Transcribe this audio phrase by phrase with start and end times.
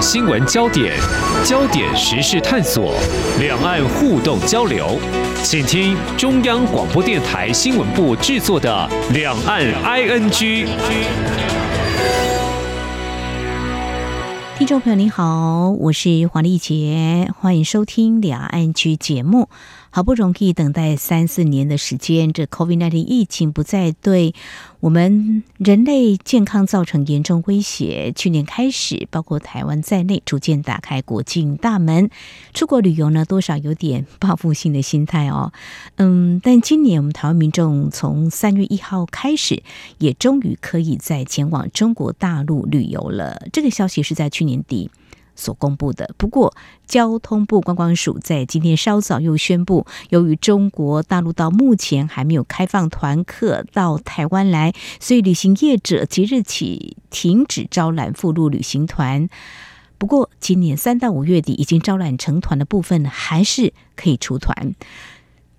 [0.00, 0.98] 新闻焦点，
[1.44, 2.94] 焦点时事探索，
[3.38, 4.98] 两岸互动交流，
[5.42, 10.30] 请听中央广播电台新闻部制作的《两岸 ING》。
[14.56, 19.50] 听众朋友您好，我是黄丽杰，欢迎收听《两岸 ING》节目。
[19.90, 24.34] 好不容易等待三四年的时间，这 COVID-19 疫情不再对
[24.78, 28.12] 我们人类健康造成严重威胁。
[28.14, 32.08] 去年开始，包括台湾在内，逐渐打开国境大门，
[32.54, 35.52] 出国旅游呢，多少有点报复性的心态哦。
[35.96, 39.62] 嗯，但今年我们台湾民众从三月一号开始，
[39.98, 43.46] 也终于可以在前往中国大陆旅游了。
[43.52, 44.90] 这个消息是在去年底
[45.40, 46.14] 所公布的。
[46.16, 46.54] 不过，
[46.86, 59.28] 交通部观光署在今天稍早又宣布，由于中国大陆到目前还没有开放团客到台湾来，所以旅行业者即日起停止招揽赴陆旅行团。
[59.96, 64.74] 不过，今年三到五月底已经招揽成团的部分，还是可以出团。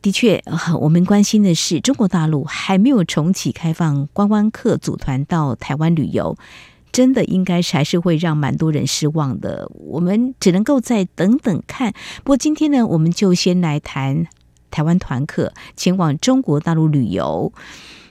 [0.01, 0.43] 的确，
[0.79, 6.35] 我们关心的是中国大陆还没有重启开放观光客组团到台湾旅游。
[6.91, 11.93] 真的应该是还是会让蛮多人失望的，我们只能够再等等看。
[12.23, 14.27] 不过今天呢，我们就先来谈
[14.69, 17.53] 台湾团客前往中国大陆旅游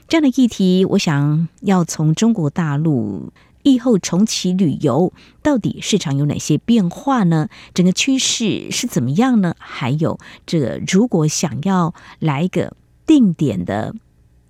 [0.07, 0.83] 这样的议题。
[0.85, 3.31] 我想要从中国大陆
[3.63, 7.47] 疫后重启旅游，到底市场有哪些变化呢？
[7.75, 9.55] 整个趋势是怎么样呢？
[9.59, 12.73] 还有这个如果想要来一个
[13.05, 13.93] 定点的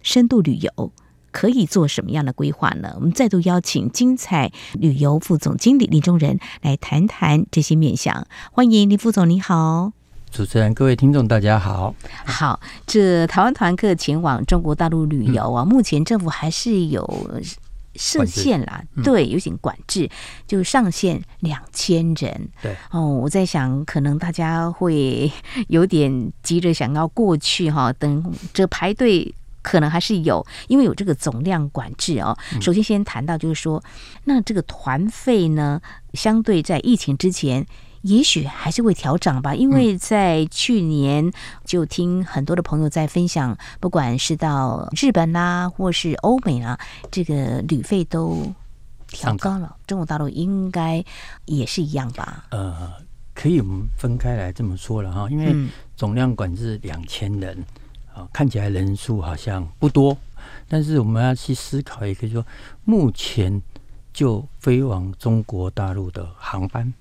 [0.01, 0.91] 深度旅游。
[1.31, 2.91] 可以做什么样的规划呢？
[2.95, 8.27] 我们再度邀请精彩旅游副总经理林中仁来谈谈这些面向。
[8.51, 9.93] 欢迎林副总，你好。
[10.29, 11.93] 主持人，各位听众，大家好。
[12.25, 17.41] 好，这台湾团客前往中国大陆旅游啊，嗯、目前政府还是有
[17.95, 20.09] 设限啦，嗯、对，有点管制，
[20.47, 22.49] 就上限两千人。
[22.61, 25.29] 对，哦，我在想，可能大家会
[25.67, 29.33] 有点急着想要过去哈，等这排队。
[29.61, 32.37] 可能还是有，因为有这个总量管制哦。
[32.59, 33.83] 首先，先谈到就是说，
[34.23, 35.81] 那这个团费呢，
[36.13, 37.65] 相对在疫情之前，
[38.01, 39.53] 也许还是会调涨吧。
[39.53, 41.31] 因为在去年
[41.63, 46.79] 就听很多的朋友在分享，不管是到日本啦，或是欧美啦，
[47.11, 48.51] 这个旅费都
[49.07, 49.75] 调高了。
[49.85, 51.03] 中国大陆应该
[51.45, 52.45] 也是一样吧？
[52.49, 52.91] 呃，
[53.35, 55.55] 可以我们分开来这么说了哈，因为
[55.95, 57.63] 总量管制两千人。
[58.21, 60.15] 啊，看起来人数好像不多，
[60.67, 62.45] 但是我们要去思考一个，就是说
[62.85, 63.61] 目前
[64.13, 66.93] 就飞往中国大陆的航班，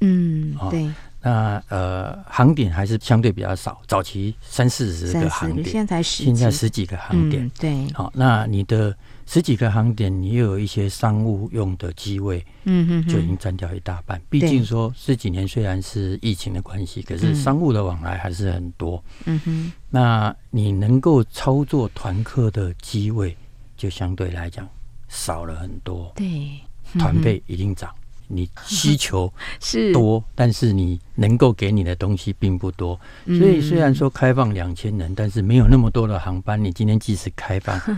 [0.00, 0.90] 嗯，对，
[1.26, 8.96] 那呃航点还是相对比较少，早期三四十个航点，现在十，现在十几个航点，嗯、对，好，那你的。
[9.28, 14.22] 十几个航点，你又有一些商务用的机位，嗯嗯，就已经占掉一大半。
[14.30, 19.02] 毕竟说这几年虽然是疫情的关系，可是商务的往来还是很多。
[19.24, 23.36] 嗯哼，那你能够操作团客的机位，
[23.76, 24.64] 就相对来讲
[25.08, 26.12] 少了很多。
[26.14, 26.60] 对，
[26.96, 27.92] 团费一定涨，
[28.28, 32.98] 你需求 是多，但是你能够给你的东西并不多。
[33.26, 36.62] 所以虽然说开放两千人，但是没有那么多的航班。
[36.62, 37.80] 你今天即使开放。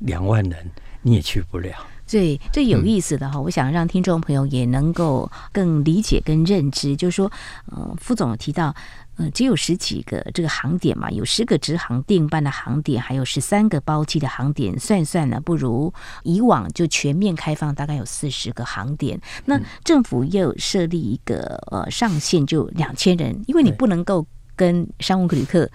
[0.00, 0.70] 两万人
[1.02, 1.72] 你也去不了，
[2.10, 7.30] 对，最有意思的哈，嗯、我想让听众朋友也能够更理解跟认知，就是说，
[7.66, 8.74] 呃，副总有提到，
[9.16, 15.92] 呃，只有十几个这个航点嘛，有十个直航定班的航点，还有十三个包机的航点，算一算呢，不如
[16.24, 19.20] 以往就全面开放，大概有四十个航点。
[19.44, 24.26] 那政府又设立一个呃上限，就两千人，因为你不能够
[24.56, 25.70] 跟商务旅客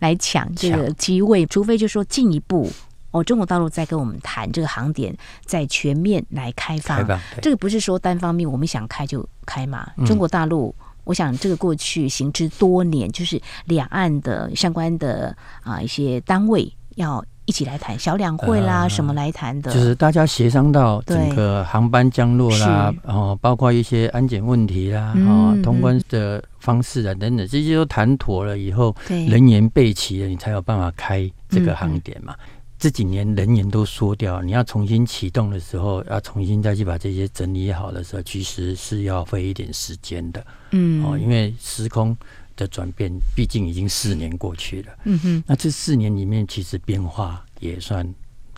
[0.00, 2.70] 来抢这个机位，除非就说进一步。
[3.12, 5.16] 哦，中国大陆在跟我们谈这个航点，
[5.46, 6.98] 在全面来开放。
[6.98, 9.90] 开放，这个不是说单方面我们想开就开嘛。
[9.96, 10.74] 嗯、中国大陆，
[11.06, 32.34] 我想这个过去行之多年，就是两岸的相关的啊一些单位要一起来谈小两会啦，呃、什么来谈的，就是大家协商到整个航班降落啦，然后包括一些安检问题啦，啊、嗯，通关的方式啊等等，这些都谈妥了以后，人员备齐了，你才有办法开这个航点嘛。
[32.34, 40.46] 嗯嗯这几年人员都缩掉，你要重新启动的时候，要重新再去把这些整理好的时候，其实是要费一点时间的。
[40.72, 42.16] 嗯，哦，因为时空
[42.54, 44.92] 的转变，毕竟已经四年过去了。
[45.04, 48.06] 嗯哼，那这四年里面，其实变化也算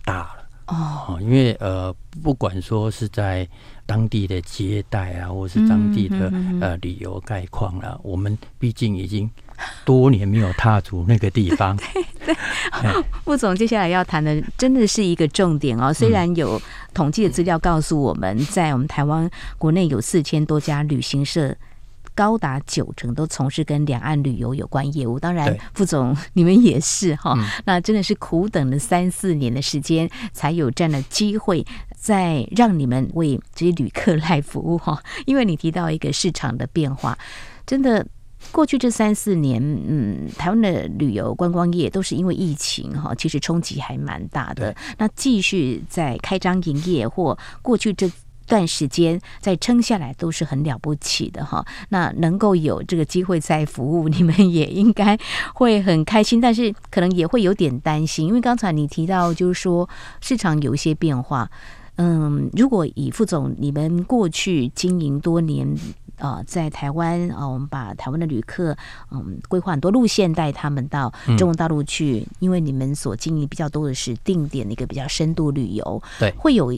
[0.03, 0.38] 大了。
[0.69, 1.93] 哦，因为呃，
[2.23, 3.47] 不管说是在
[3.85, 9.29] 当地的接待啊，或是当地的、嗯、呃旅游概况啊，我们毕竟已经
[9.83, 11.75] 多年没有踏足那个地方。
[11.93, 12.35] 对对，
[13.23, 15.91] 副总接下来要谈的真的是一个重点哦。
[15.91, 16.61] 虽然有
[16.93, 21.55] 统计的资料告诉我们，在我们台湾国内有四千多家旅行社。
[22.19, 27.33] 高达九成都从事跟两岸旅游有关业务，当然副总你们也是哈，
[27.63, 35.01] 那真的是苦等了三四年的时间，才有这样的机会，在让你们为这些旅客来服务哈。
[35.25, 37.17] 因为你提到一个市场的变化，
[37.65, 38.05] 真的
[38.51, 44.75] 过去这三四年，嗯，台湾的旅游观光业都是因为疫情哈，其实冲击还蛮大的。
[44.97, 48.11] 那继续在开张营业或过去这。
[48.49, 55.17] 段时间再撑下来都是很了不起的哈，那能够有这个机会再服务，你们也应该
[55.53, 59.87] 会很开心，但是可能也会有点担心，因为刚才你提到就是说
[60.19, 61.49] 市场有一些变化，
[61.95, 65.73] 嗯，如果以副总你们过去经营多年
[66.17, 68.75] 啊，在台湾啊，我们把台湾的旅客
[69.11, 76.73] 嗯规划很多路线带他们到中国大陆去，因为你们所经营比较多的是定点的一个比较深度旅游，对，会有。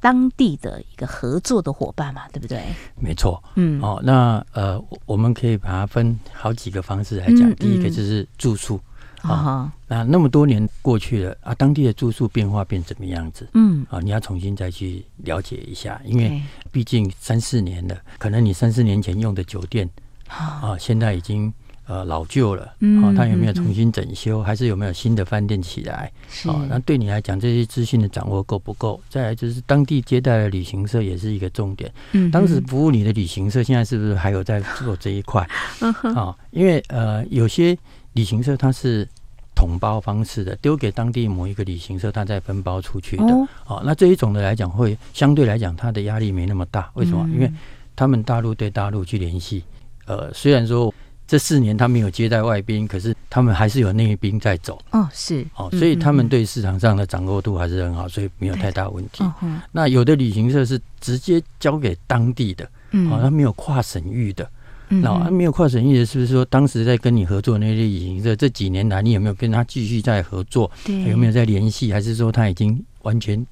[0.00, 2.62] 当地的一个合作的伙伴嘛，对不对？
[2.96, 7.48] 没错，嗯，哦，那呃，我们可以把它分好几个方式来讲。
[7.48, 8.80] 嗯嗯、第一个就是住宿
[9.22, 13.48] 啊，哦、那那么多年过去了啊，当地的住宿变化变怎么样子？
[13.54, 16.40] 嗯，啊，你要重新再去了解一下，因为
[16.70, 19.88] 毕竟三四年了，可能你三四年前用的酒店
[20.28, 21.52] 啊，现在已经。
[21.88, 22.64] 呃，老旧了，
[23.02, 26.12] 哦，它有没有重新整修，嗯嗯嗯、还是有没有新的饭店起来？
[26.44, 29.00] 啊哦，那对你来讲，这些资讯的掌握够不够？
[29.08, 31.90] 再来就是当地接待的旅行社也是一个重点。
[32.12, 35.48] 嗯，当时服务你的旅行社，现在是不是还有在做这一块？
[35.80, 37.74] 嗯哼，哦，因为呃，有些
[38.12, 39.08] 旅行社它是
[39.54, 43.24] 统包方式的，丢给当地某一个旅行社，他再分包出去的。
[43.24, 46.90] 哦，哦，那这一种的来讲，会相对来讲，它的压力没那么大。
[46.92, 47.24] 为什么？
[47.28, 47.50] 嗯、因为
[47.96, 49.64] 他们大陆对大陆去联系，
[50.04, 50.92] 呃，虽然说。
[51.28, 54.80] 这四年他没有接待外宾，可是他们还是有内宾在走。
[54.92, 59.22] 哦，是哦，所以他们对市场上的掌握度还是很好，所以没有太大问题。
[59.70, 62.64] 那有的旅行社是直接交给当地的，
[63.10, 64.50] 哦，他没有跨省域的。
[64.88, 70.70] 那他没有跨省域的，是不是说当时在跟你合作那些旅行社，这几年来你有没有跟他继续在合作？
[71.06, 71.92] 有没有在联系？
[71.92, 73.46] 还是说他已经完全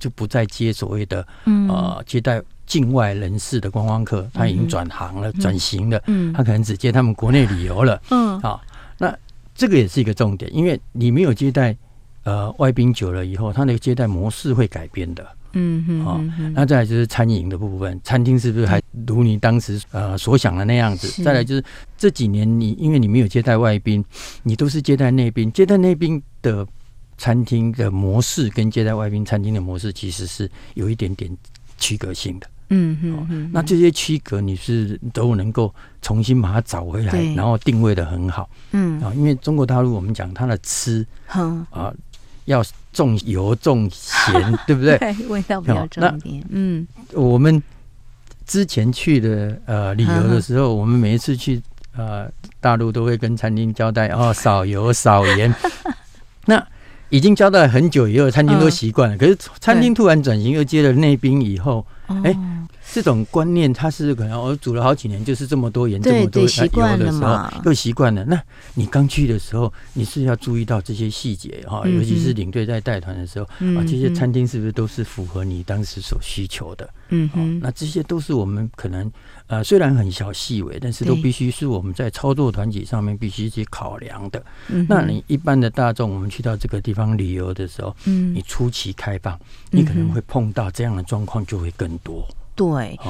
[0.00, 2.42] 就不再接所谓的呃接待？
[2.70, 6.00] 境外人士的观光客，他已经转行了，转、嗯、型了。
[6.06, 8.00] 嗯，他可能只接他们国内旅游了。
[8.10, 8.62] 嗯，好，
[8.96, 9.12] 那
[9.56, 11.76] 这个也是一个重点，因为你没有接待
[12.22, 15.26] 呃外宾久了以后，他那个接待模式会改变的。
[15.54, 16.20] 嗯嗯，好，
[16.54, 21.24] 那再来就是餐饮的部分，餐厅是不是还如你当时呃所想的那样子？
[21.24, 21.64] 再来就是
[21.98, 24.04] 这几年你因为你没有接待外宾，
[24.44, 26.64] 你都是接待内宾，接待内宾的
[27.18, 31.28] 餐厅的模式跟接待外宾餐厅的模式其实是有一点点
[31.78, 32.46] 区隔性的。
[32.70, 38.48] 嗯嗯嗯，那这些区隔你是都能够重新把它找回来，然后定位的很好。
[38.72, 41.92] 嗯啊，因为中国大陆我们讲它的吃，啊
[42.46, 44.34] 要重油重咸，
[44.66, 44.96] 对不对？
[44.98, 46.44] 对，味道比较重一点。
[46.48, 47.62] 嗯，我们
[48.46, 51.60] 之前去的呃旅游的时候，我们每一次去
[51.96, 52.30] 呃
[52.60, 55.54] 大陆都会跟餐厅交代哦， 少油少盐。
[56.46, 56.64] 那
[57.10, 59.16] 已经交代很久以后，餐厅都习惯了。
[59.18, 61.84] 可是餐厅突然转型，又接了内宾以后，
[62.24, 62.34] 哎。
[62.92, 66.46] 这种观念，它是可能我煮了好几年，就是这么多盐，这么多油
[66.98, 68.24] 的时候，又习惯了。
[68.24, 68.42] 那
[68.74, 76.88] 你刚去的时候，你是要注意到这些细节哈，尤其是领队在带团的时候啊，这些餐厅是不是都是符合你当时所需求的？
[77.10, 79.10] 嗯嗯，那这些都是我们可能
[79.46, 84.42] 呃，虽然很小细微，但是都必须是我们在操作团体上面必须去考量的。
[84.88, 89.38] 那你一般的大众，我们去到这个地方旅游的时候，嗯，你初期开放，
[89.70, 92.26] 你可能会碰到这样的状况就会更多。
[92.60, 93.00] 对，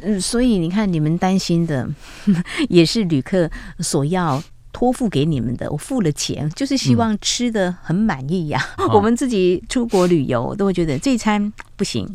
[0.00, 1.88] 嗯，所以你看，你们担心的
[2.70, 3.50] 也是旅客
[3.80, 4.40] 所要
[4.72, 5.68] 托付给你们的。
[5.72, 8.64] 我付了钱，就是希望吃的很满意呀。
[8.78, 12.06] 嗯、 我们自己出国旅游都会觉得这餐不行，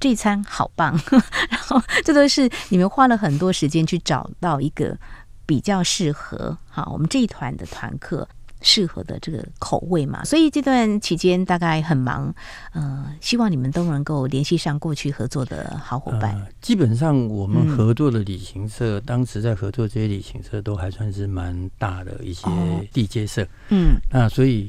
[0.00, 1.00] 这餐好棒。
[1.48, 4.98] 然后这都是你们花了很多时间去找到一个
[5.46, 8.28] 比较适合好我们这一团的团客。
[8.66, 12.34] 适合的这个口味嘛，所以这段期间大概很忙，
[12.72, 16.34] 呃，希望你们都能够联系上过去合作的好伙伴。
[16.34, 22.48] 呃、基本上我们合作的旅行社，嗯、当时在合作这些旅行社都还算是蛮大的一些
[22.92, 24.68] 地接社，嗯，那所以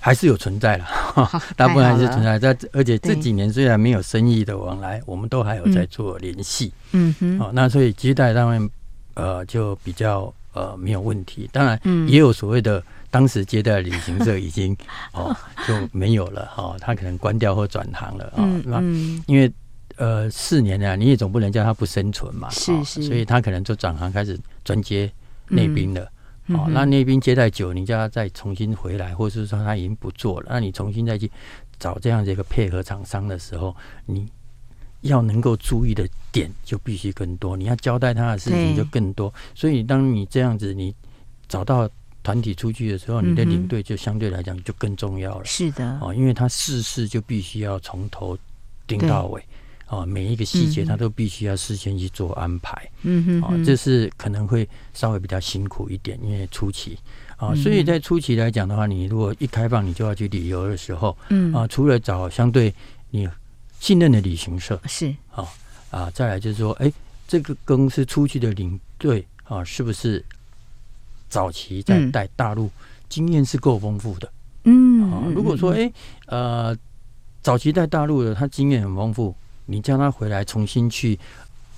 [0.00, 0.86] 还是有存在了，
[1.54, 2.38] 大部分还是存在。
[2.38, 8.70] 在，而且这几年虽然没有生意的往来，我们都还有在做联系，嗯哼，好，那所以接待上面
[9.12, 12.82] 呃就比较呃没有问题，当然也有所谓的。
[13.10, 14.76] 当时接待的旅行社已经
[15.12, 15.34] 哦
[15.66, 18.44] 就没有了哈，他可能关掉或转行了啊。
[18.64, 18.80] 那
[19.26, 19.50] 因为
[19.96, 25.10] 呃四年呢，你也总不能叫他不生存嘛，是是，所以他可能就转行开始专接
[25.48, 26.10] 内宾了。
[26.48, 31.30] 哦，那内宾接待久，你叫他再重新回来，或者是说他已经不做了，那你重新再去
[31.78, 34.26] 找这样的一个配合厂商的时候，你
[35.02, 39.32] 要能够注意的点就必须更多，你要交代他的事情就更多。
[39.54, 40.94] 所以，当你这样子你
[41.48, 41.86] 找到
[42.22, 45.44] 团体出去的时候，你的领队就相对来讲就更重要了。
[45.44, 48.36] 是的，哦，因为他事事就必须要从头
[48.86, 49.42] 盯到尾。
[49.90, 56.98] 哦，每一个细节他都必须要事先去做安排，嗯哼，哦，这是可能会稍微比较辛苦一点，因为初期。
[57.38, 61.54] 啊，所以在初期来讲的话，你如果一开放，你就要去旅游的时候，嗯。
[61.54, 62.74] 啊，除了找相对
[63.10, 63.26] 你
[63.80, 65.46] 信任的旅行社是，啊
[65.90, 66.92] 啊，再来就是说，哎，
[67.26, 70.22] 这个公司出去的领队啊，是不是
[71.28, 72.70] 早期在带大陆
[73.08, 74.30] 经验是够丰富的？
[74.64, 75.90] 嗯，啊，如果说哎
[76.26, 76.76] 呃
[77.42, 79.34] 早期带大陆的他经验很丰富。
[79.70, 81.18] 你叫他回来重新去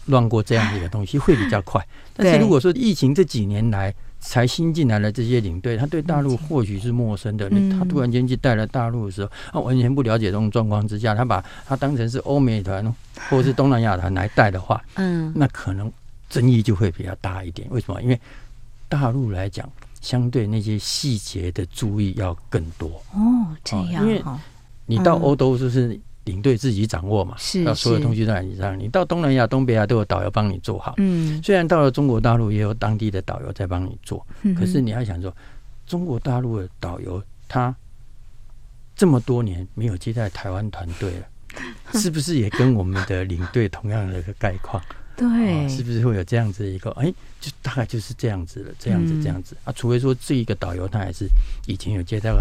[0.06, 12.84] 乱过这样的一个东西会比较快， 但是如果说疫情这几年来才新进来的这些领队，他对大陆或许是陌生的，他突然间去带了大陆的时候，他完全不了解这种状况之下，他把他当成是欧美团
[13.28, 15.92] 或者是东南亚团来带的话，嗯，那可能
[16.28, 17.66] 争议就会比较大一点。
[17.72, 18.00] 为什么？
[18.02, 18.20] 因为
[18.90, 19.66] 大陆来讲，
[20.02, 24.22] 相对那些细节的注意要更多哦，这样，因为
[24.84, 25.98] 你到欧洲就是。
[26.24, 28.78] 领队自己掌握嘛，是，是所有东西都在你上。
[28.78, 30.94] 你到东南亚、东北亚都有导游帮你做好。
[30.98, 35.34] 嗯，虽然到了中国大陆也有当地的导游在帮你做，嗯、可是你还想说，
[35.86, 37.74] 中国大陆的导游他
[38.94, 41.26] 这么多年没有接待台湾团队了，
[41.94, 44.80] 是不是也跟我们的领队同样的一个概况？
[45.20, 46.90] 对、哦，是不是会有这样子一个？
[46.92, 49.72] 哎、欸，就大概就是这样子了，这样子，这样子、嗯、啊。
[49.76, 51.28] 除非说这一个导游他还是
[51.66, 52.32] 以前有接待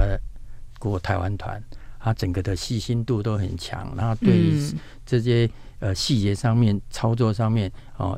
[0.79, 1.61] 过台湾团。
[2.01, 4.53] 他整个的细心度都很强，然后对
[5.05, 8.17] 这些呃细节上面、操作上面哦，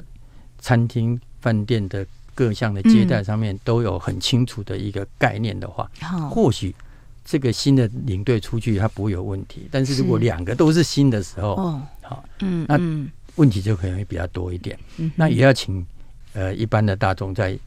[0.59, 5.89] 餐厅、饭店的各项的接待上面都有很清楚的一个概念的话，
[6.29, 6.75] 或许
[7.25, 9.67] 这个新的领队出去他不会有问题。
[9.71, 11.55] 但是如果两个都是新的时候，
[12.03, 12.77] 好，嗯，那
[13.35, 14.77] 问题就可能会比较多一点。
[15.15, 15.85] 那也要请
[16.33, 17.57] 呃一般的大众在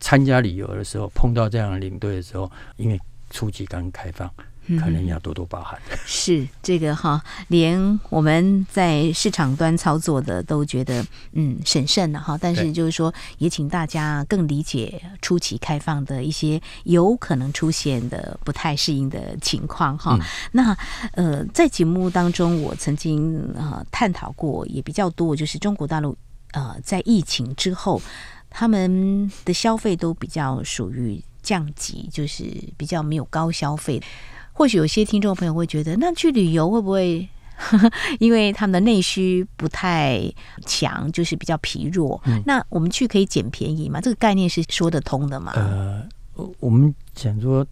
[0.00, 2.98] 参加旅游的时候碰到这样的领队的时候，因为
[3.30, 4.30] 初期刚开放。
[4.78, 5.80] 可能要多多包涵。
[5.90, 12.38] 嗯、是这个哈，连我们在市场端操作的都觉得嗯审慎了哈。
[12.40, 20.16] 但是就是说，也请大家更理解初期开放的一些有可能出现的不太适应的情况哈。
[20.20, 20.76] 嗯、那
[21.12, 26.16] 呃，在节目当中，我曾经呃探讨过也比较多，就是中国大陆
[26.52, 28.00] 呃在疫情之后，
[28.48, 32.44] 他们的消费都比较属于降级，就是
[32.76, 34.02] 比较没有高消费。
[34.60, 37.26] 或许有些听众朋友会觉得，那去旅游会不会？
[38.20, 40.20] 因为他们的内需不太
[40.66, 42.20] 强，就是比较疲弱。
[42.26, 44.02] 嗯、那我们去可以捡便宜吗？
[44.02, 45.52] 这个概念是说得通的吗？
[45.54, 46.06] 呃，
[46.58, 47.66] 我们讲说，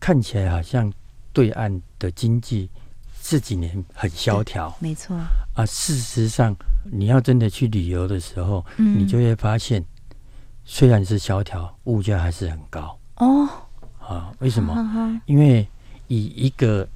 [0.00, 0.90] 看起来好像
[1.34, 2.70] 对岸的经济
[3.22, 5.14] 这几年很萧条，没错
[5.54, 5.66] 啊。
[5.66, 6.56] 事实上，
[6.90, 9.84] 你要真的去旅游的时候，嗯、你就会发现，
[10.64, 13.46] 虽然是萧条，物价还是很高哦。
[14.00, 15.20] 啊，为什么？
[15.26, 15.66] 因为
[16.08, 16.86] 以一个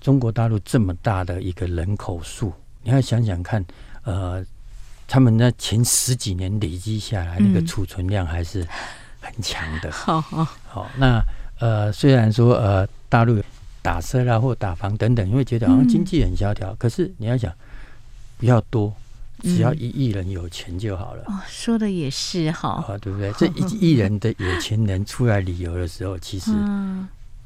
[0.00, 3.64] 中国大陆这么大的一个人口数，你要想想看，
[4.04, 4.44] 呃，
[5.06, 8.66] 他们那前十几年累积下来，那个储存量还是
[9.20, 9.92] 很强的。
[9.92, 11.22] 好好好，那
[11.60, 13.40] 呃，虽然说呃，大陆
[13.80, 17.52] 打车啦或打房等等，你会觉得好像经济很萧条，可是你要想，
[18.38, 18.92] 不要多，
[19.42, 21.22] 只要一亿人有钱就好了。
[21.26, 23.32] 哦，说的也是哈，对不对？
[23.34, 26.50] 这一亿人的有钱人出来旅游的时候，其实。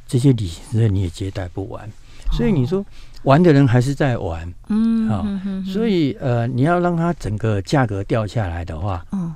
[0.06, 1.88] 这些旅行社你也接待不完，
[2.32, 2.84] 所以你说
[3.24, 5.26] 玩的人还是在玩，嗯，好，
[5.64, 9.34] 所以呃，你要让它整个价格掉下来的话，嗯，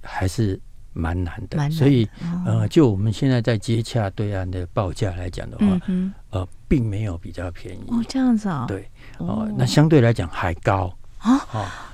[0.00, 0.58] 还是
[0.94, 1.70] 蛮难的。
[1.70, 2.08] 所以
[2.46, 5.66] 呃，就我们现在在接洽对岸的报价来讲的话，
[6.30, 7.84] 呃，并没有比较便宜。
[7.88, 10.90] 哦，这样子啊，对，哦，那相对来讲还高。
[11.18, 11.38] 啊，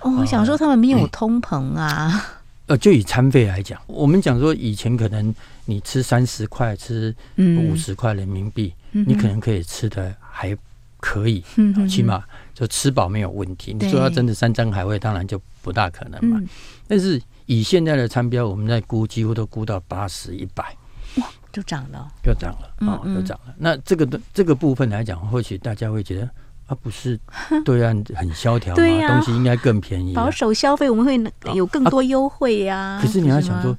[0.01, 2.25] 哦，我想说他们没有通膨啊。
[2.69, 5.35] 呃，就以餐费来讲，我们讲说以前可能
[5.65, 10.57] 你吃三十块，吃五十块人民币，嗯、你可能可以吃的还
[10.99, 12.23] 可以，嗯、起码
[12.53, 13.73] 就吃饱没有问题。
[13.73, 16.39] 嗯、你说要真的山珍海味，当然就不大可能嘛。
[16.39, 16.49] 嗯、
[16.87, 20.77] 但是以现在的餐标，我们在估，几乎都估到八十、一百，
[21.17, 23.55] 哇，就涨了，又涨了啊，又涨了。
[23.57, 26.31] 那这个这个部分来讲，或许大家会觉得。
[26.69, 27.19] 啊，不是
[27.65, 28.77] 对岸很萧条吗？
[28.77, 30.17] 对啊、东西应该更便宜、啊。
[30.17, 33.01] 保守消费，我们会有更多优惠呀、啊。
[33.03, 33.77] 可是你要想说，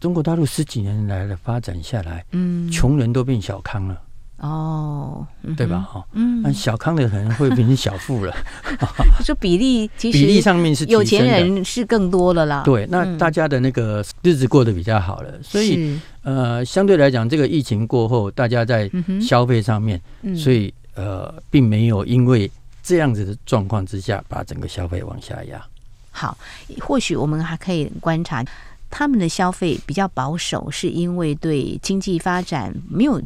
[0.00, 4.00] 中国大陆十几年来的发展下来，嗯，穷人都变小康了。
[4.38, 5.26] 哦，
[5.56, 5.78] 对吧？
[5.78, 8.34] 哈，嗯，那小康的可能会变成小富了。
[9.24, 12.62] 就比例 其实比例上面是有钱人是更多了啦。
[12.64, 18.90] 对，那大家的那个日子过得比较好了，所以呃，相对来讲，这个疫情过后，大家在
[19.22, 19.98] 消费上面，
[20.36, 22.50] 所以呃，并没有因为
[22.82, 25.64] 这样子的状况之下，把整个消费往下压。
[26.10, 26.36] 好，
[26.80, 28.44] 或许我们还可以观察
[28.90, 33.22] 他们的消费比较保守，是因为对经济发展没有。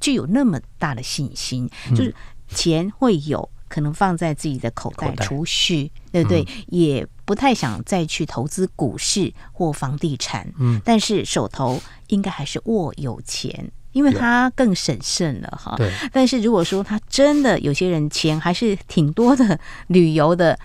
[0.00, 2.14] 具有那么大的信心，就是
[2.48, 6.42] 钱会有可能放在自己的口袋储蓄，对不对？
[6.68, 15.74] 也不太想再去投资股市或房地产，嗯，但是手头应该还是握有钱，因为他更审慎了哈。
[15.76, 15.90] 对。
[16.12, 20.58] 但是如果说他真的有些人钱还是挺多的，旅游的。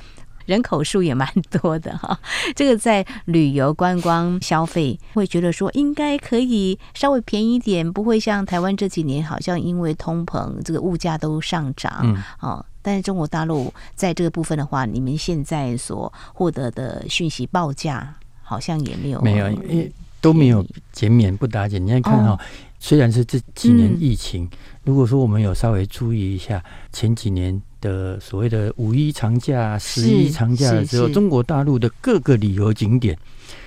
[0.46, 2.20] 人口数也蛮多的哈，
[2.56, 18.14] 这个在旅游观光消费会觉得说应该可以稍微便宜一点，不会像台湾这几年好像因为通膨这个物价都上涨，嗯，哦，但是中国大陆在这个部分的话，你们现在所获得的讯息报价
[18.44, 19.92] 好像也没有没有，因为
[20.22, 21.84] 都没有减免不打减。
[21.84, 22.40] 你看哈，
[22.80, 24.50] 虽然是这几年疫情，
[24.84, 27.62] 如果说我们有稍微注意一下前几年。
[27.82, 33.16] 的所谓的五一长假、十一长假的时候，中国大陆的各个旅游景点，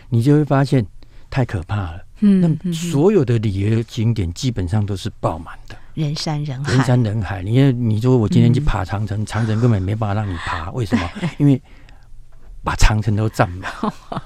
[0.09, 0.85] 你就会发现
[1.31, 2.05] 太可怕了。
[2.19, 7.45] 嗯，那所有的旅游景点基本上都是爆满的，人山人海，人山人海。
[7.45, 11.09] 你你说我今天去爬长城，长城根本没办法让你爬，为什么？
[11.39, 11.63] 因为
[12.65, 13.71] 把长城都占满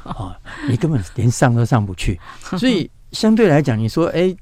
[0.05, 0.35] 啊，
[0.71, 2.19] 你根本连上都上不去。
[2.57, 4.35] 所以相对来讲，你说，哎，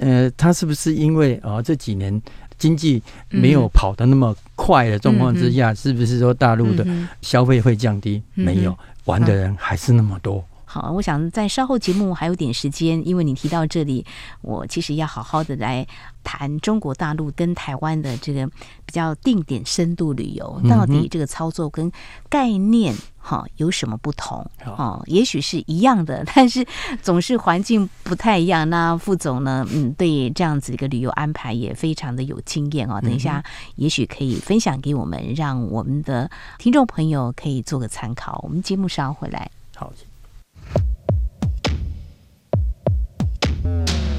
[0.00, 2.20] 呃，他是不是因为啊这几年？
[2.58, 6.84] 经济没有跑得那么快的状况之下，是不是说大陆的
[7.22, 8.20] 消费会降低？
[8.34, 10.44] 没有，玩的人还是那么多。
[10.70, 14.04] 好，我想在稍后节目还有点时间，因为你提到这里，
[14.42, 15.86] 我其实要好好的来
[16.22, 21.90] 谈中国大陆跟台湾的这个比较定点深度旅游，到底这个操作跟
[22.28, 24.46] 概念哈有什么不同？
[24.66, 26.66] 哦，也许是一样的，但是
[27.00, 28.68] 总是环境不太一样。
[28.68, 33.00] 那副总呢，嗯，对这样子一个旅游安排也非常的有经验哦。
[33.00, 33.42] 等一下，
[33.76, 38.38] 也许可以分享给我们，让我们的听众朋友可以做个参考。
[38.42, 39.50] 我们节目稍后回来。
[39.74, 39.90] 好。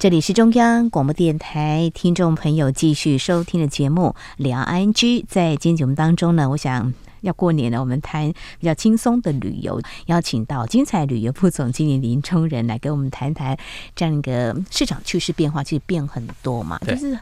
[0.00, 4.94] 这里是中央广播电台，听众朋友继续收听的节目《两岸 ING》。
[5.28, 13.54] 在今天节目当中呢，我想要过年了，我们谈比较轻松的旅游，邀请到精彩旅游部总经理林冲仁来跟我们谈谈
[13.94, 17.18] 这样一个市场趋势变化，其实变很多嘛，就是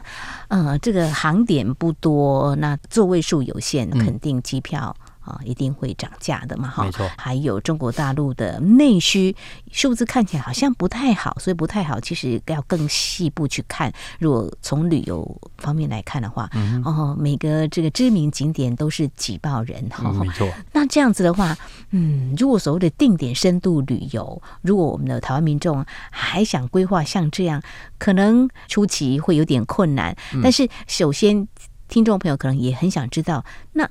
[0.47, 4.95] 呃，这个航点不多，那座位数有限，肯定机票。
[5.19, 7.07] 啊，一定会涨价的嘛，哈，没错。
[7.17, 9.35] 还有中国大陆的内需
[9.71, 13.91] 数字看起来好像不太好，所以不太好，其实要更细部去看。
[14.17, 20.49] 如果从旅游方面来看的话，嗯、哦，每个这个知名景点都是挤爆人，哈、嗯，没错。
[20.71, 21.55] 那这样子的话，
[21.91, 27.61] 嗯，如果所谓的定点深度旅游，如果我们的台湾民众还想规划像这样，
[27.97, 30.15] 可能初期会有点困难。
[30.33, 31.47] 嗯、但是，首先
[31.87, 33.89] 听众朋友可能也很想知道，那。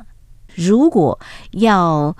[0.59, 1.19] 如果
[1.53, 2.15] 要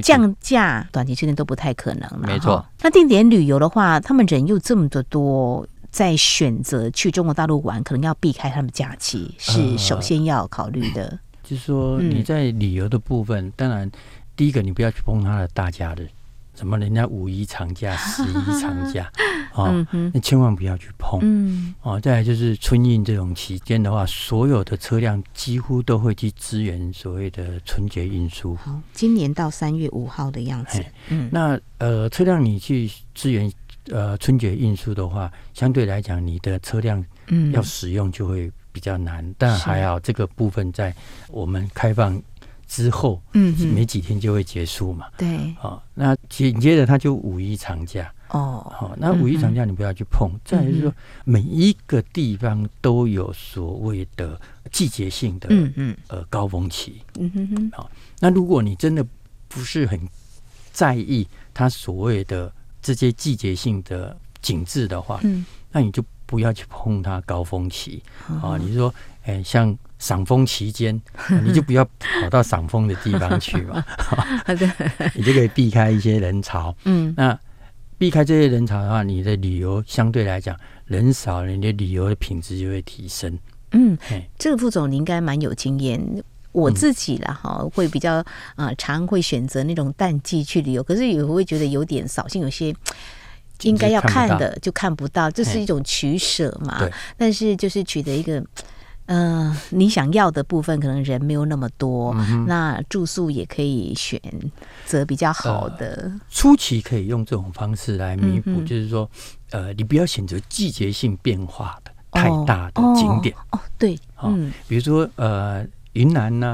[0.00, 2.26] 降价，短期之内都不太可能了。
[2.28, 11.04] 没错，那定点旅游的话，他们人又这么的多，在选择去中国大陆玩，可能要避开他们假期，是首先要考虑的。
[11.04, 13.90] 呃，就是说你在旅游的部分，嗯、当然
[14.36, 16.08] 第一个你不要去碰他的大假日。
[16.54, 16.78] 什么？
[16.78, 19.10] 人家五一长假、 十一长假
[19.54, 21.18] 啊，那千万不要去碰。
[21.22, 28.54] 嗯，哦，再来就是春运这种期间的话，所有的车辆几乎都会去支援所谓的春节运输。
[28.56, 30.84] 好，今年到三月五号的样子。
[31.08, 33.50] 嗯，那呃，车辆你去支援
[33.90, 39.24] 呃春节运输的话，相对来讲，你的车辆嗯要使用就会比较难。
[39.24, 40.94] 嗯、但还好，这个部分在
[41.28, 42.20] 我们开放。
[42.72, 45.06] 之后，嗯，没几天就会结束嘛。
[45.18, 50.30] 对，好，那紧接着他就五一长假哦，好，那五一长假你不要去碰。
[50.42, 50.94] 再就是说，
[51.26, 57.02] 每一个地方都有所谓的季节性的，嗯嗯，呃，高峰期。
[57.18, 59.06] 嗯哼哼，好，那如果你真的
[59.48, 60.00] 不是很
[60.72, 66.02] 在意它所谓的这些季节性的景致的话，嗯，那你就。
[66.24, 68.56] 不要去碰它高峰期啊。
[68.56, 68.88] 你说，
[69.24, 71.00] 哎、欸，像赏枫期间，
[71.44, 73.84] 你就不要跑到赏枫的地方去嘛。
[75.14, 76.74] 你就可以避开一些人潮。
[76.84, 77.38] 嗯，那
[77.96, 83.38] 避开这些人潮的话，你的旅游相对来讲人少，你的旅游的品质就会提升。
[83.70, 83.96] 嗯，
[84.36, 86.22] 这个副总你应该蛮有经验。
[86.50, 88.22] 我自己啦哈，会比较
[88.56, 92.74] 啊常会选择那种淡季去旅游，可是也会觉得有点扫兴，有些
[93.62, 96.80] 应该要看的就看不到，这是一种取舍嘛。
[96.80, 96.92] 对。
[97.16, 98.44] 但是就是取得一个
[99.06, 104.20] 嗯、呃，你想要的部分，可能人没有那么多，嗯、那住宿也可以选
[104.84, 106.20] 择比较好的、呃。
[106.30, 109.08] 初期可以用这种方式来弥补，嗯、就是说
[109.50, 113.60] 呃，你不要选择季节性变化的太大的景点哦，哦。
[113.78, 115.66] 对，嗯，比如说呃。
[115.94, 116.46] 云南呐、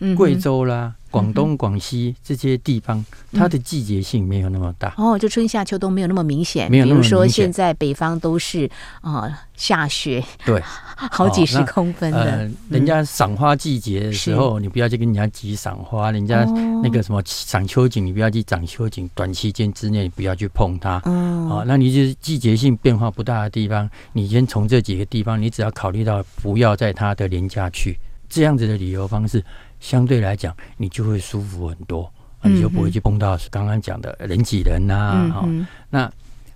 [0.00, 0.94] 啊，贵州啦，
[1.32, 2.98] 东、广西这些地方，
[3.32, 4.94] 嗯、它的季节性没有那么大。
[4.96, 6.70] 哦，就春夏秋冬没有那么明显。
[6.70, 7.10] 没有那么明显。
[7.10, 10.60] 比如说现在北方都是啊、呃、下雪，对，
[10.96, 12.18] 好几十公分的。
[12.18, 16.44] 哦呃、人家赏花季节的时候，你不要去跟人家挤赏花；人家
[16.82, 19.08] 那个什么赏秋景，你不要去赏秋景。
[19.14, 21.00] 短期间之内，不要去碰它。
[21.04, 27.96] 嗯、哦，那你就是季节性变化不大的地方，你先从这几个地方，你只要考虑到不要在它的廉价去。
[28.28, 29.42] 这样子的旅游方式，
[29.86, 35.30] 相对来讲，你就会舒服很多，你就不会去碰到刚刚讲的人挤人呐、啊。
[35.32, 36.12] 哈、嗯，那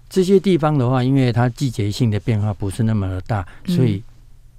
[0.08, 4.02] 这些地方的话，因为它季节性的变化不是那么的大，所以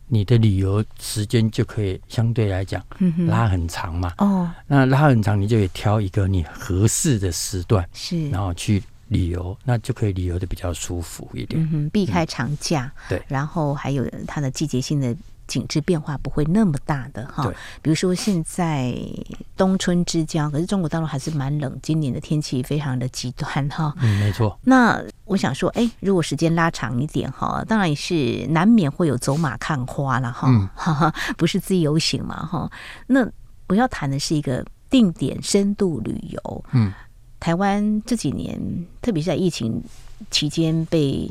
[0.08, 2.82] 你的旅游时间就可以相对来讲
[3.28, 4.14] 拉很长嘛。
[4.20, 11.90] 哦，那拉很长，你就可以挑一个你合适的时段，是，然后去旅游，那就可以旅游的比较舒服一点。
[11.90, 15.14] 避开长假，对，然后还有它的季节性的。
[15.52, 17.44] 景致变化不会那么大的哈，
[17.82, 18.96] 比如说现在
[19.58, 23.94] 冬春之交，可是中国大陆还是蛮冷，今年的天气非常的极端哈。
[24.00, 24.58] 嗯，没错。
[24.64, 32.72] 那我想说，哎，如果时间拉长一点哈，当然也是难免会有走马看花了哈，哈哈， 不是自由行嘛哈。
[33.08, 33.30] 那
[33.68, 36.66] 我要谈的是一个定点深度旅游。
[36.72, 36.94] 嗯，
[37.42, 38.58] 台湾这几年，
[39.02, 39.84] 特别是在疫情
[40.30, 41.30] 期间被。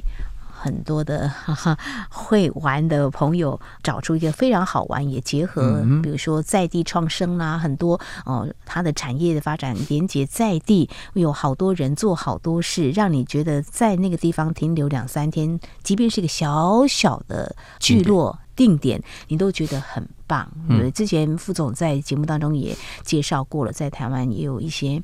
[0.63, 1.79] 很多的哈哈
[2.13, 20.47] 会玩的朋友找出一个非常好玩，也结合比如说在地创生啦，很多哦，它的产业的发展连接在地，有好多人做好多事，让你觉得在那个地方停留两三天，即便是一个小小的聚落定点，你都觉得很棒。
[20.69, 25.03] 嗯之前副总在节目当中也介绍过了，在台湾也有一些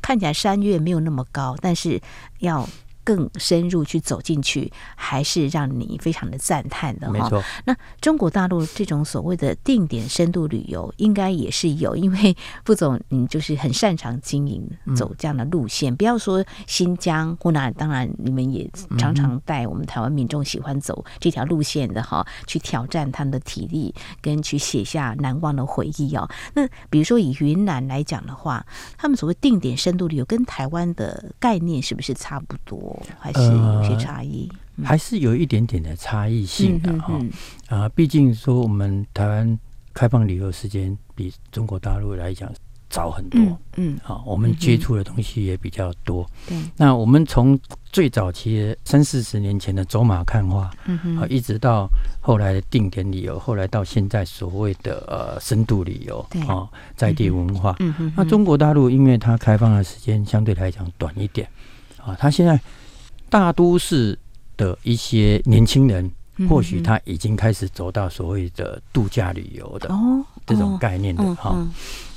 [0.00, 2.00] 看起来山岳没有那么高，但是
[2.38, 2.66] 要。
[3.06, 7.12] 更深入去走进去，还是让你非常的赞叹的哈。
[7.12, 7.40] 没错。
[7.64, 15.92] 那中国大陆这种所谓的定点深度旅游，应该也是有，因为 副总你就是很擅长经营走这样的路线。
[15.92, 26.28] 嗯、不要说新疆湖南，当然你们也常常带我们台湾民众喜欢走这条路线的哈，去挑战他们的体力，跟去写下难忘的回忆哦。
[26.54, 28.66] 那比如说以云南来讲的话，
[28.98, 32.95] 他们所谓定点深度旅游，跟台湾的概念是不是差不多？
[33.18, 34.48] 还是有些差异，
[34.84, 37.20] 还是有一点点的差异性的哈。
[37.68, 39.58] 啊，毕竟说我们台湾
[39.92, 42.52] 开放旅游时间比中国大陆来讲
[42.88, 43.40] 早很多，
[43.76, 46.24] 嗯，好、嗯，我们接触的东西也比较多。
[46.76, 47.58] 那我们从
[47.90, 51.88] 最早期的三四十年前的走马看花，嗯哼，啊，一直到
[52.20, 56.40] 后来的定点旅游，后来到现在所谓的呃深度旅游，对。
[56.42, 61.48] 啊，在地文化，嗯哼，那中国大陆因为它开放的时间相对来讲短一点，
[62.04, 62.60] 啊，它现在。
[63.36, 64.18] 大都市
[64.56, 66.10] 的一些年轻人，
[66.48, 69.90] 或许他已经开始走到所谓的度假旅游的
[70.46, 71.54] 这种概念的哈。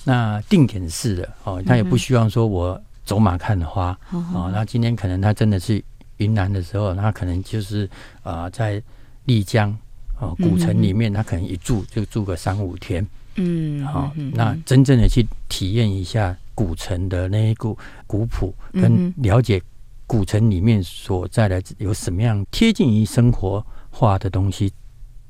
[0.06, 4.50] 那定点式的哦，他也不希望说我走马看花哦。
[4.54, 5.84] 那今天可能他真的是
[6.20, 7.90] 云南的时候，他可能就是
[8.24, 8.82] 啊，在
[9.26, 9.78] 丽江
[10.22, 13.06] 哦古城里面，他可能一住就住个三五天。
[13.36, 17.78] 嗯，好，那真正的去体验一下古城的那一股
[18.08, 19.62] 古朴，跟了解。
[20.10, 24.74] 古城里面所在的有什么样贴近于生活化的东西？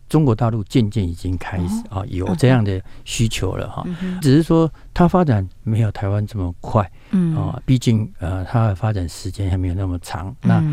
[0.08, 3.86] 中国大陆渐渐已经开始啊有这样的需求了哈，
[4.22, 10.34] 只是说它发展没有台湾这么快，嗯啊，毕竟呃它的发展时间还没有那么长。
[10.42, 10.64] 那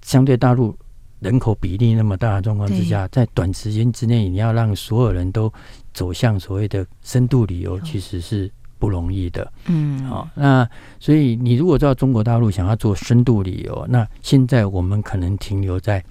[0.00, 0.74] 相对大陆
[1.20, 5.52] 人口比例那么大的状况之下，在短时间之内你要让所有人都
[5.92, 8.50] 走向所谓的深度旅游，其实是。
[8.78, 16.02] 不容易的，嗯，好，那所以你如果到中国大陆想要做深度旅游，那现在我们可能停留在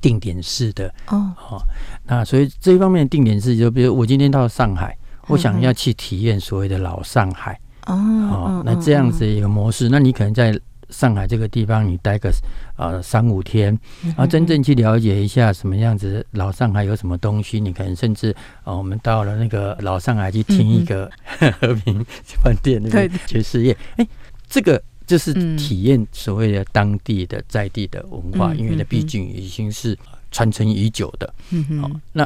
[0.00, 1.62] 定点式的哦，好，
[2.06, 4.96] 那所以这一方面定点式，就比如我今天到上海，
[5.28, 7.58] 我想要去体验所谓的老上海。
[7.86, 10.56] 哦，那这样子一个模式，那你可能在
[10.90, 12.30] 上海这个地方，你待个
[12.76, 18.30] 呃三五天，然后真正去了解一下什么样子老上海有什么东西，你可能甚至
[18.62, 21.10] 啊、呃，我们到了那个老上海去听一个
[21.60, 22.04] 和平
[22.42, 24.06] 饭店那边爵士乐，哎，
[24.48, 29.96] 这个就是体验所谓的当地的在地的文化，因为呢，毕竟已经是
[30.30, 31.34] 传承已久的。
[31.50, 32.24] 嗯嗯，那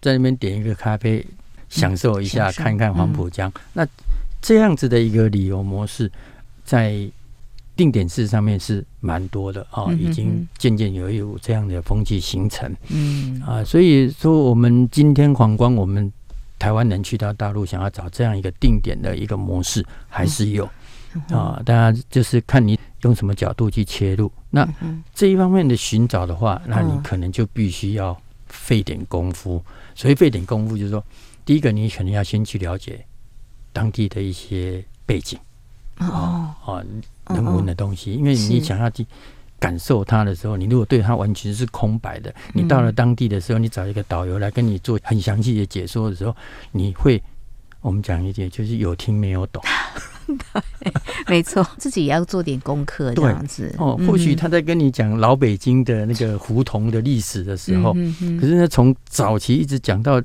[0.00, 1.24] 在那边点一个咖啡，
[1.68, 3.86] 享受一下，看看黄浦江，那
[4.40, 6.10] 这样子的一个旅游模式，
[6.64, 7.08] 在。
[7.76, 12.72] 定点式上面是蛮多的啊，已经渐渐有有这样的风气形成。
[12.88, 16.12] 嗯啊，所以说我们今天皇冠，我们
[16.58, 20.64] 台湾人去到大陆，想要找这样一个定点的一个模式，还是有
[21.30, 21.60] 啊。
[21.64, 24.30] 当然就是看你用什么角度去切入。
[24.50, 24.66] 那
[25.12, 29.62] 这一方面的寻找的话，那你可能就必须要费点功夫。
[29.96, 31.04] 所以费点功夫，就是说，
[31.44, 33.04] 第一个你可能要先去了解
[33.72, 35.38] 当地的一些背景。
[35.98, 36.84] 哦啊。
[37.30, 39.06] 人文的东西，因为你想要去
[39.58, 46.36] 感受它的时候，你如果对它完全是空白的，你到了当地的时候，你找一个导游来跟你做很详细的解说的时候，
[46.72, 47.22] 你会
[47.80, 49.62] 我们讲一点，就是有听没有懂。
[50.26, 50.92] 对，
[51.28, 53.74] 没错，自己也要做点功课，这样子。
[53.78, 57.92] 哦，或许他在跟你讲老北京的那个胡同的历史的时候，
[58.40, 60.20] 可是呢，从早期一直讲到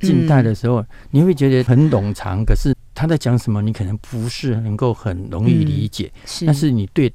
[0.00, 2.75] 近代的时候，你会觉得很冗长，可是。
[2.96, 3.60] 他在讲什么？
[3.60, 7.12] 你可能不是能够很容易理解，嗯、是，但是你对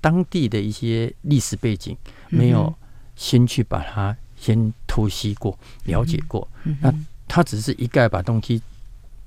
[0.00, 1.94] 当地的一些历史背景
[2.30, 2.74] 没有
[3.14, 6.92] 先去把它先偷析过、了解过，嗯、那
[7.28, 8.62] 他只是一概把东西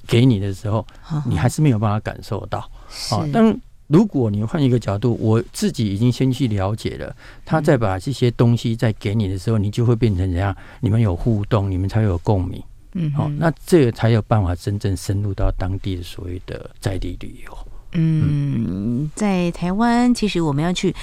[0.08, 2.68] 给你的时候，嗯、你还是没有办法感受到。
[2.88, 10.56] 好，但如果你换一个角度，我自己已经先去了解了，他再把这些东西再给你的时候，你就会变成怎样？
[10.80, 12.64] 你们有互动，你们才有共鸣。
[12.94, 17.58] 嗯，好，那这个才有办法真正深入到当地的所谓的在地旅游。
[17.94, 20.96] 嗯，在台湾，其实我们要去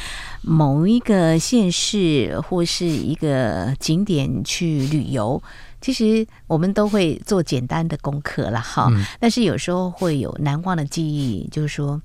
[0.42, 5.42] 某一个县市或是一个景点去旅游，
[5.80, 8.90] 其实我们都会做简单的功课了哈。
[9.20, 12.00] 但是有时候会有难忘的记忆，就是说。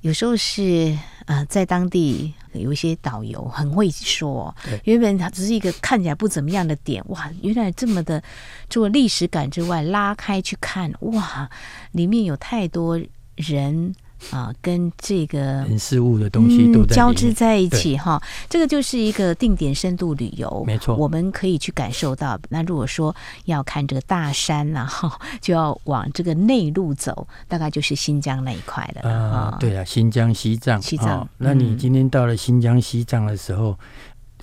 [0.00, 8.22] 有时候是呃，在当地有一些导游很会说，原本它只是一个看起来不怎么样的点，哇，原来这么的，
[8.70, 11.50] 除了历史感之外，拉开去看，哇，
[11.92, 13.00] 里面有太多
[13.36, 13.94] 人。
[14.30, 22.38] 啊，跟这个人事物的东西都、嗯、交织在一起哈，这个就是一个定点深度旅游，没错，我们可以去感受到。
[22.48, 29.56] 那如果说要看这个大山然后 就要往这个内陆走，大概就是新疆那一块的啊。
[29.58, 31.28] 对啊，新疆、西藏、西藏、哦。
[31.38, 33.78] 那你今天到了新疆、西藏的时候，嗯、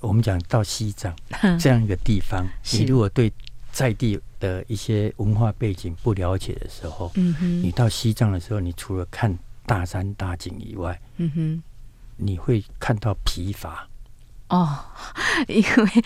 [0.01, 1.13] 我们讲到西藏
[1.59, 3.31] 这样一个地方， 你如果对
[3.71, 11.63] 在地的一些文化背景不了解的时候，嗯哼，你到西藏的时候，你除了看大山大景以外，嗯哼，
[12.17, 13.87] 你会看到疲乏
[14.49, 14.79] 哦，
[15.47, 16.03] 因为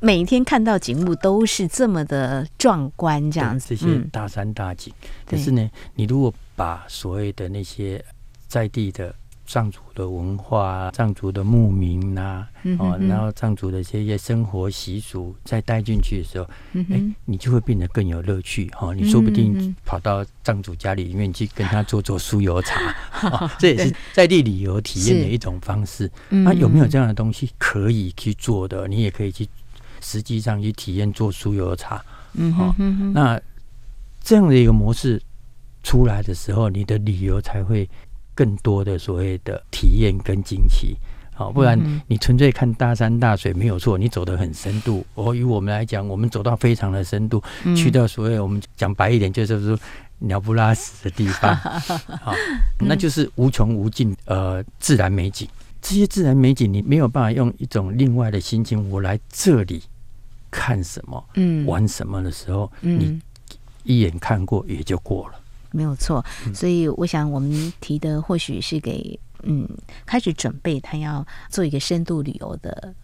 [0.00, 4.92] 每天看到景物都是这么的壮观，这样子，这些大山大景。
[5.02, 8.04] 嗯、可是呢，你如果把所谓的那些
[8.48, 9.14] 在地的。
[9.46, 18.94] 藏族的文化，藏族的牧民呐、啊，嗯、哼哼哦，然后藏族的这些生活习俗，再带进去的时候，嗯哼诶，你就会变得更有乐趣哈、哦。
[18.94, 22.94] 你说不定跑到藏族家里面去跟他做做酥油茶，
[23.30, 26.10] 哦、这也是在地旅游体验的一种方式。
[26.28, 28.88] 那、啊、有没有这样的东西可以去做的？
[28.88, 29.48] 你也可以去
[30.00, 32.04] 实际上去体验做酥油茶。
[32.34, 33.40] 嗯哼哼哼哦，那
[34.22, 35.22] 这样的一个模式
[35.84, 37.88] 出来的时候，你的旅游才会。
[38.36, 40.94] 更多的所谓的体验跟惊奇，
[41.34, 45.04] 好，不然你纯粹看大山大水没有错，你走得很深度。
[45.14, 47.42] 哦，以我们来讲，我们走到非常的深度，
[47.74, 49.78] 去到所谓我们讲白一点，就是说
[50.18, 51.56] 鸟不拉屎的地方，
[52.22, 52.34] 好，
[52.78, 55.48] 那就是无穷无尽呃自然美景。
[55.80, 59.82] 这些自然美景，你没有办法用一种另外的心情，我来这里
[60.50, 63.20] 看什么，嗯，玩什么的时候，你
[63.84, 65.34] 一眼看过也就过了。
[65.76, 69.68] 没有错，所以我想我们提的或许是给嗯
[70.06, 72.94] 开始准备他要做一个深度旅游的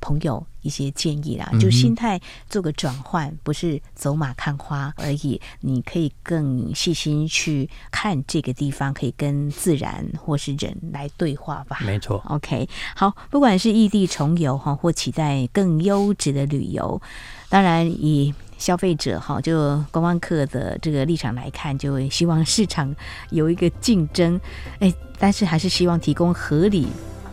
[0.00, 11.78] 朋友一些建议啦，就心态做个转换，不是走马看花而已，你可以更细心去看这个地方，可以跟自然或是人来对话吧。
[11.84, 17.00] 没错，OK，好，不管是异地重游哈，或期待更优质的旅游，
[17.48, 18.34] 当然以。
[18.58, 22.94] 消费者哈，就观光客的这个立场来看，就希望市场
[23.30, 24.40] 有一个竞争，
[24.78, 26.86] 哎，但是还是希望提供合理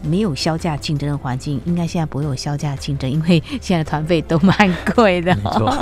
[0.05, 4.53] 没有销价竞争的环境，应该现在不会有销价竞争，因为现在团费都蛮
[4.93, 5.33] 贵的。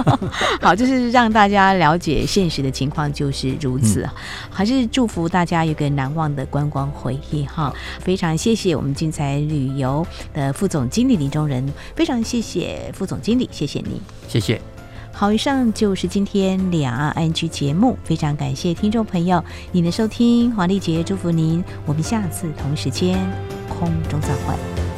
[0.62, 4.04] 好，就是让大家了解现实的情况就是如此。
[4.04, 4.10] 嗯、
[4.52, 7.74] 还是祝福大家有个难忘的观光回忆哈。
[8.00, 14.62] 非常谢谢我们精彩旅游的副总经理林中仁，非常谢谢副总经理，谢谢你，谢谢。
[15.22, 23.20] 好，以上就是今天两岸 ING 节目，非常感谢听众朋友您的收听，黄丽杰祝福您，我们下次同时间
[23.70, 24.91] 空中再会。